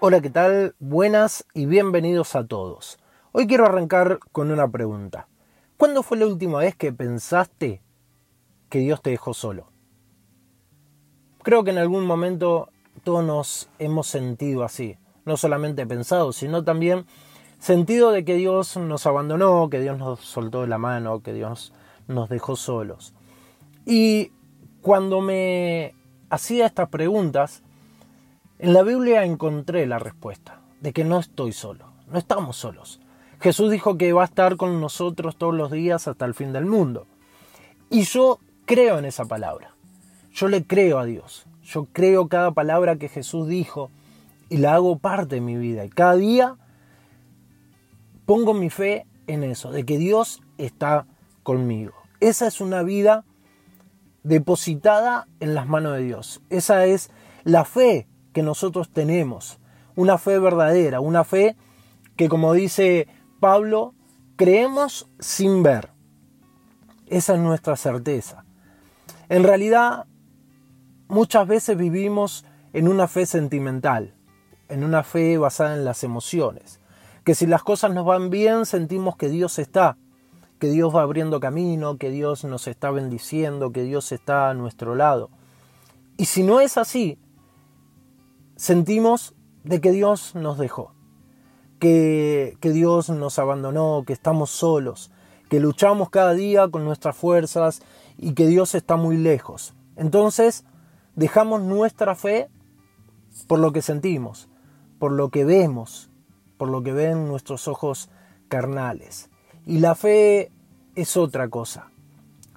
[0.00, 0.76] Hola, ¿qué tal?
[0.78, 3.00] Buenas y bienvenidos a todos.
[3.32, 5.26] Hoy quiero arrancar con una pregunta.
[5.76, 7.82] ¿Cuándo fue la última vez que pensaste
[8.68, 9.72] que Dios te dejó solo?
[11.42, 12.68] Creo que en algún momento
[13.02, 14.96] todos nos hemos sentido así.
[15.24, 17.04] No solamente pensado, sino también
[17.58, 21.72] sentido de que Dios nos abandonó, que Dios nos soltó la mano, que Dios
[22.06, 23.14] nos dejó solos.
[23.84, 24.30] Y
[24.80, 25.92] cuando me
[26.30, 27.64] hacía estas preguntas,
[28.58, 33.00] en la Biblia encontré la respuesta de que no estoy solo, no estamos solos.
[33.40, 36.66] Jesús dijo que va a estar con nosotros todos los días hasta el fin del
[36.66, 37.06] mundo.
[37.88, 39.74] Y yo creo en esa palabra.
[40.32, 41.46] Yo le creo a Dios.
[41.62, 43.90] Yo creo cada palabra que Jesús dijo
[44.48, 45.84] y la hago parte de mi vida.
[45.84, 46.56] Y cada día
[48.26, 51.06] pongo mi fe en eso, de que Dios está
[51.44, 51.92] conmigo.
[52.20, 53.24] Esa es una vida
[54.24, 56.40] depositada en las manos de Dios.
[56.50, 57.10] Esa es
[57.44, 58.06] la fe
[58.38, 59.58] que nosotros tenemos,
[59.96, 61.56] una fe verdadera, una fe
[62.14, 63.08] que como dice
[63.40, 63.94] Pablo,
[64.36, 65.90] creemos sin ver.
[67.08, 68.44] Esa es nuestra certeza.
[69.28, 70.06] En realidad,
[71.08, 74.14] muchas veces vivimos en una fe sentimental,
[74.68, 76.78] en una fe basada en las emociones,
[77.24, 79.96] que si las cosas nos van bien sentimos que Dios está,
[80.60, 84.94] que Dios va abriendo camino, que Dios nos está bendiciendo, que Dios está a nuestro
[84.94, 85.28] lado.
[86.16, 87.18] Y si no es así,
[88.58, 90.92] sentimos de que Dios nos dejó,
[91.78, 95.12] que, que Dios nos abandonó, que estamos solos,
[95.48, 97.80] que luchamos cada día con nuestras fuerzas
[98.18, 99.74] y que Dios está muy lejos.
[99.96, 100.64] Entonces,
[101.14, 102.48] dejamos nuestra fe
[103.46, 104.48] por lo que sentimos,
[104.98, 106.10] por lo que vemos,
[106.56, 108.10] por lo que ven nuestros ojos
[108.48, 109.30] carnales.
[109.66, 110.50] Y la fe
[110.96, 111.92] es otra cosa.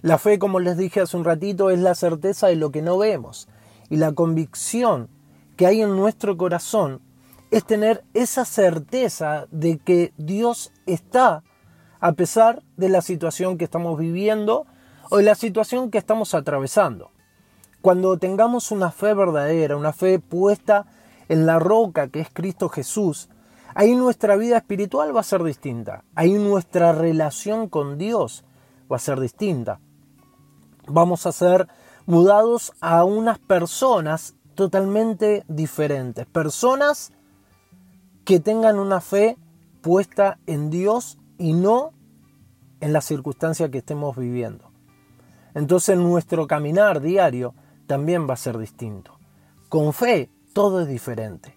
[0.00, 2.96] La fe, como les dije hace un ratito, es la certeza de lo que no
[2.96, 3.48] vemos
[3.90, 5.10] y la convicción
[5.60, 7.02] que hay en nuestro corazón
[7.50, 11.44] es tener esa certeza de que Dios está
[12.00, 14.64] a pesar de la situación que estamos viviendo
[15.10, 17.10] o de la situación que estamos atravesando.
[17.82, 20.86] Cuando tengamos una fe verdadera, una fe puesta
[21.28, 23.28] en la roca que es Cristo Jesús,
[23.74, 28.46] ahí nuestra vida espiritual va a ser distinta, ahí nuestra relación con Dios
[28.90, 29.78] va a ser distinta.
[30.86, 31.68] Vamos a ser
[32.06, 36.26] mudados a unas personas totalmente diferentes.
[36.26, 37.14] Personas
[38.26, 39.38] que tengan una fe
[39.80, 41.94] puesta en Dios y no
[42.80, 44.70] en la circunstancia que estemos viviendo.
[45.54, 47.54] Entonces nuestro caminar diario
[47.86, 49.18] también va a ser distinto.
[49.70, 51.56] Con fe todo es diferente.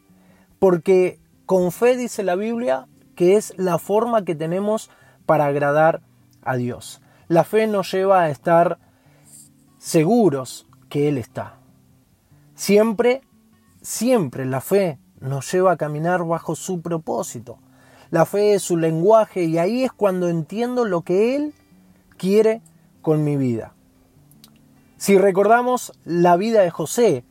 [0.57, 4.89] Porque con fe dice la Biblia que es la forma que tenemos
[5.25, 6.03] para agradar
[6.41, 7.01] a Dios.
[7.27, 8.79] La fe nos lleva a estar
[9.77, 11.57] seguros que Él está.
[12.65, 13.19] Siempre,
[13.81, 17.57] siempre la fe nos lleva a caminar bajo su propósito.
[18.09, 21.53] La fe es su lenguaje y ahí es cuando entiendo lo que Él
[22.15, 22.61] quiere
[23.01, 23.73] con mi vida.
[24.95, 27.25] Si recordamos la vida de José,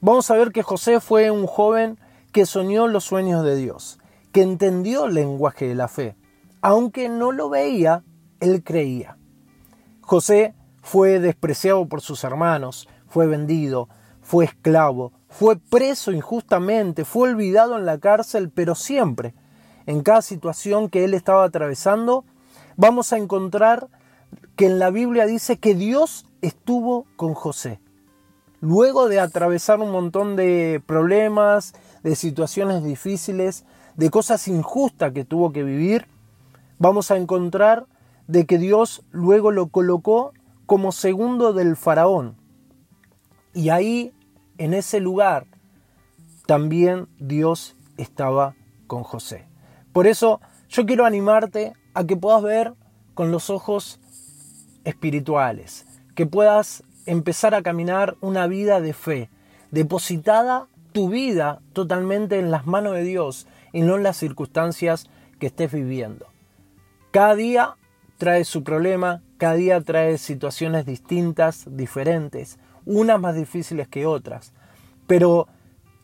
[0.00, 1.98] vamos a ver que José fue un joven
[2.32, 3.98] que soñó los sueños de Dios,
[4.32, 6.16] que entendió el lenguaje de la fe.
[6.62, 8.02] Aunque no lo veía,
[8.40, 9.18] él creía.
[10.00, 13.90] José fue despreciado por sus hermanos, fue vendido,
[14.28, 19.32] fue esclavo, fue preso injustamente, fue olvidado en la cárcel, pero siempre,
[19.86, 22.26] en cada situación que él estaba atravesando,
[22.76, 23.88] vamos a encontrar
[24.54, 27.80] que en la Biblia dice que Dios estuvo con José.
[28.60, 31.72] Luego de atravesar un montón de problemas,
[32.02, 33.64] de situaciones difíciles,
[33.96, 36.06] de cosas injustas que tuvo que vivir,
[36.78, 37.86] vamos a encontrar
[38.26, 40.34] de que Dios luego lo colocó
[40.66, 42.36] como segundo del faraón.
[43.54, 44.12] Y ahí
[44.58, 45.46] en ese lugar
[46.46, 48.54] también Dios estaba
[48.86, 49.46] con José.
[49.92, 52.74] Por eso yo quiero animarte a que puedas ver
[53.14, 54.00] con los ojos
[54.84, 59.30] espirituales, que puedas empezar a caminar una vida de fe,
[59.70, 65.08] depositada tu vida totalmente en las manos de Dios y no en las circunstancias
[65.38, 66.26] que estés viviendo.
[67.10, 67.76] Cada día
[68.16, 72.58] trae su problema, cada día trae situaciones distintas, diferentes,
[72.88, 74.52] unas más difíciles que otras.
[75.06, 75.46] Pero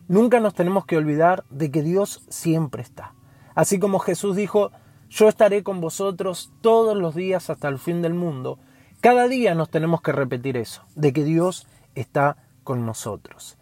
[0.06, 3.14] nunca nos tenemos que olvidar de que Dios siempre está.
[3.54, 4.70] Así como Jesús dijo,
[5.08, 8.58] yo estaré con vosotros todos los días hasta el fin del mundo.
[9.00, 13.56] Cada día nos tenemos que repetir eso, de que Dios está con nosotros.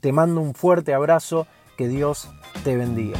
[0.00, 1.46] Te mando un fuerte abrazo,
[1.76, 2.28] que Dios
[2.64, 3.18] te bendiga.